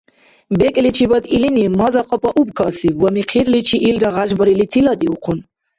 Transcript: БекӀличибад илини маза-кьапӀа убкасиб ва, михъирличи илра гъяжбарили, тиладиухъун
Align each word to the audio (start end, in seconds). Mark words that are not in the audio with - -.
БекӀличибад 0.59 1.23
илини 1.35 1.65
маза-кьапӀа 1.79 2.29
убкасиб 2.41 2.95
ва, 3.03 3.09
михъирличи 3.15 3.77
илра 3.89 4.09
гъяжбарили, 4.15 4.65
тиладиухъун 4.71 5.39